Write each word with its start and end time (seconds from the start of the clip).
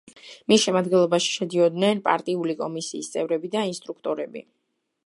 მის 0.51 0.63
შემადგენლობაში 0.67 1.33
შედიოდნენ 1.35 2.01
პარტიული 2.09 2.57
კომისიის 2.63 3.13
წევრები 3.15 3.55
და 3.59 3.69
ინსტრუქტორები. 3.75 4.49